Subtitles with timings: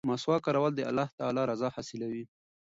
[0.09, 2.23] مسواک کارول د الله تعالی رضا حاصلوي.